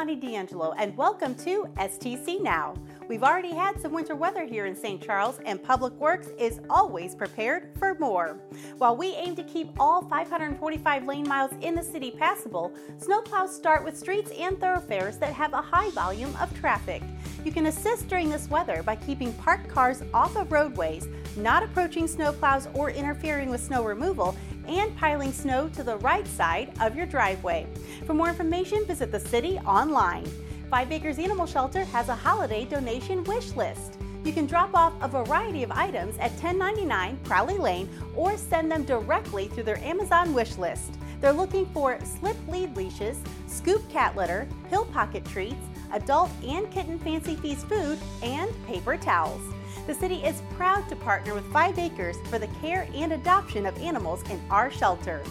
[0.00, 2.72] Lonnie D'Angelo, and welcome to STC Now.
[3.06, 4.98] We've already had some winter weather here in St.
[4.98, 8.38] Charles, and Public Works is always prepared for more.
[8.78, 13.84] While we aim to keep all 545 lane miles in the city passable, snowplows start
[13.84, 17.02] with streets and thoroughfares that have a high volume of traffic.
[17.42, 22.06] You can assist during this weather by keeping parked cars off of roadways, not approaching
[22.06, 24.36] snowplows or interfering with snow removal,
[24.68, 27.66] and piling snow to the right side of your driveway.
[28.06, 30.26] For more information, visit the city online.
[30.68, 33.96] Five Acres Animal Shelter has a holiday donation wish list.
[34.22, 38.84] You can drop off a variety of items at 1099 Crowley Lane or send them
[38.84, 40.92] directly through their Amazon wish list.
[41.22, 46.98] They're looking for slip lead leashes, scoop cat litter, pill pocket treats, adult and kitten
[46.98, 49.42] fancy feast food, and paper towels.
[49.86, 53.76] The city is proud to partner with Five Acres for the care and adoption of
[53.78, 55.22] animals in our shelter.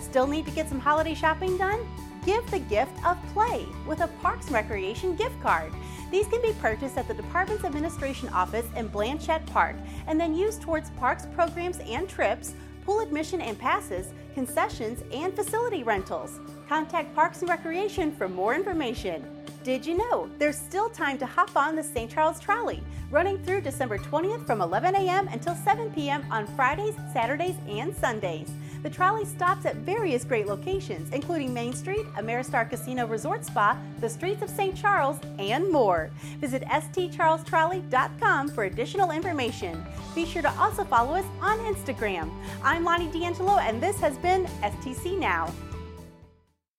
[0.00, 1.86] Still need to get some holiday shopping done?
[2.24, 5.72] Give the gift of play with a Parks and Recreation gift card.
[6.10, 9.76] These can be purchased at the Department's Administration Office in Blanchette Park
[10.06, 12.54] and then used towards parks programs and trips,
[12.84, 16.38] pool admission and passes, concessions, and facility rentals.
[16.68, 19.24] Contact Parks and Recreation for more information.
[19.64, 22.10] Did you know there's still time to hop on the St.
[22.10, 22.82] Charles Trolley,
[23.12, 25.28] running through December 20th from 11 a.m.
[25.28, 26.24] until 7 p.m.
[26.32, 28.50] on Fridays, Saturdays, and Sundays.
[28.82, 34.08] The trolley stops at various great locations, including Main Street, Ameristar Casino Resort Spa, the
[34.08, 34.76] streets of St.
[34.76, 36.10] Charles, and more.
[36.40, 39.86] Visit stcharlestrolley.com for additional information.
[40.16, 42.32] Be sure to also follow us on Instagram.
[42.64, 45.52] I'm Lonnie D'Angelo, and this has been STC Now.